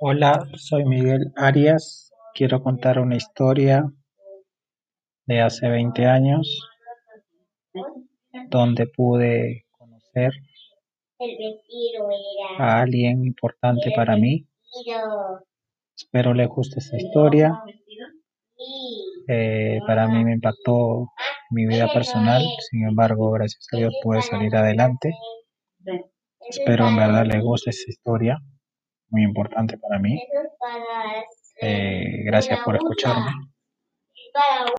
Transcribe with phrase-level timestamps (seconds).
[0.00, 2.10] Hola, soy Miguel Arias.
[2.34, 3.84] Quiero contar una historia
[5.26, 6.60] de hace 20 años
[8.50, 10.32] donde pude conocer
[12.58, 14.46] a alguien importante para mí.
[15.96, 17.62] Espero le guste esta historia.
[19.28, 21.12] Eh, para mí me impactó
[21.50, 25.12] mi vida personal, sin embargo, gracias a Dios pude salir adelante.
[26.48, 28.38] Espero en verdad le guste esta historia,
[29.10, 30.20] muy importante para mí.
[31.60, 33.30] Eh, gracias por escucharme.